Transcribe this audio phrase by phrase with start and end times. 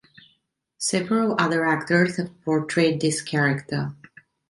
[0.79, 3.93] Several other actors have portrayed this character.